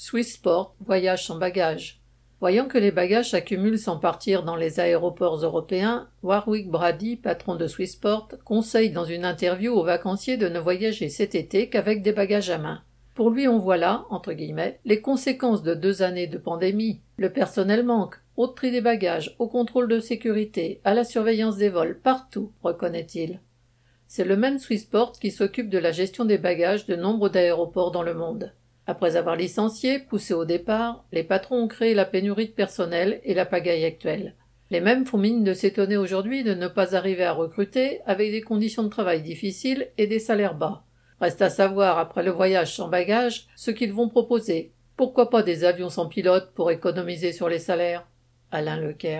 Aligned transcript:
Swissport, 0.00 0.76
voyage 0.86 1.26
sans 1.26 1.38
bagages. 1.38 2.00
Voyant 2.38 2.68
que 2.68 2.78
les 2.78 2.92
bagages 2.92 3.32
s'accumulent 3.32 3.80
sans 3.80 3.98
partir 3.98 4.44
dans 4.44 4.54
les 4.54 4.78
aéroports 4.78 5.38
européens, 5.38 6.08
Warwick 6.22 6.70
Brady, 6.70 7.16
patron 7.16 7.56
de 7.56 7.66
Swissport, 7.66 8.28
conseille 8.44 8.90
dans 8.90 9.04
une 9.04 9.24
interview 9.24 9.72
aux 9.72 9.82
vacanciers 9.82 10.36
de 10.36 10.48
ne 10.48 10.60
voyager 10.60 11.08
cet 11.08 11.34
été 11.34 11.68
qu'avec 11.68 12.02
des 12.02 12.12
bagages 12.12 12.48
à 12.48 12.58
main. 12.58 12.84
Pour 13.16 13.30
lui, 13.30 13.48
on 13.48 13.58
voit 13.58 13.76
là, 13.76 14.06
entre 14.08 14.34
guillemets, 14.34 14.78
les 14.84 15.00
conséquences 15.00 15.64
de 15.64 15.74
deux 15.74 16.00
années 16.00 16.28
de 16.28 16.38
pandémie. 16.38 17.00
Le 17.16 17.32
personnel 17.32 17.84
manque, 17.84 18.20
au 18.36 18.46
tri 18.46 18.70
des 18.70 18.80
bagages, 18.80 19.34
au 19.40 19.48
contrôle 19.48 19.88
de 19.88 19.98
sécurité, 19.98 20.80
à 20.84 20.94
la 20.94 21.02
surveillance 21.02 21.56
des 21.56 21.70
vols, 21.70 21.98
partout, 21.98 22.52
reconnaît-il. 22.62 23.40
C'est 24.06 24.24
le 24.24 24.36
même 24.36 24.60
Swissport 24.60 25.18
qui 25.18 25.32
s'occupe 25.32 25.68
de 25.68 25.78
la 25.78 25.90
gestion 25.90 26.24
des 26.24 26.38
bagages 26.38 26.86
de 26.86 26.94
nombre 26.94 27.28
d'aéroports 27.28 27.90
dans 27.90 28.04
le 28.04 28.14
monde. 28.14 28.52
Après 28.88 29.16
avoir 29.16 29.36
licencié, 29.36 29.98
poussé 29.98 30.32
au 30.32 30.46
départ, 30.46 31.04
les 31.12 31.22
patrons 31.22 31.64
ont 31.64 31.68
créé 31.68 31.92
la 31.92 32.06
pénurie 32.06 32.46
de 32.46 32.52
personnel 32.52 33.20
et 33.22 33.34
la 33.34 33.44
pagaille 33.44 33.84
actuelle. 33.84 34.34
Les 34.70 34.80
mêmes 34.80 35.04
font 35.04 35.18
mine 35.18 35.44
de 35.44 35.52
s'étonner 35.52 35.98
aujourd'hui 35.98 36.42
de 36.42 36.54
ne 36.54 36.68
pas 36.68 36.96
arriver 36.96 37.24
à 37.24 37.34
recruter 37.34 38.00
avec 38.06 38.30
des 38.30 38.40
conditions 38.40 38.82
de 38.82 38.88
travail 38.88 39.20
difficiles 39.20 39.88
et 39.98 40.06
des 40.06 40.18
salaires 40.18 40.54
bas. 40.54 40.84
Reste 41.20 41.42
à 41.42 41.50
savoir, 41.50 41.98
après 41.98 42.22
le 42.22 42.30
voyage 42.30 42.74
sans 42.76 42.88
bagages, 42.88 43.46
ce 43.56 43.70
qu'ils 43.70 43.92
vont 43.92 44.08
proposer. 44.08 44.72
Pourquoi 44.96 45.28
pas 45.28 45.42
des 45.42 45.64
avions 45.64 45.90
sans 45.90 46.08
pilote 46.08 46.52
pour 46.54 46.70
économiser 46.70 47.32
sur 47.32 47.50
les 47.50 47.58
salaires? 47.58 48.06
Alain 48.50 48.80
Lequer. 48.80 49.16